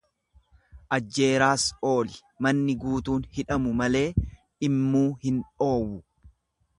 Ajjeeraas 0.95 1.65
ooli 1.89 2.15
manni 2.47 2.75
guutuun 2.85 3.27
hidhamu 3.39 3.75
malee 3.83 4.05
dhimmuu 4.25 5.07
hin 5.27 5.37
dhoowwu. 5.51 6.01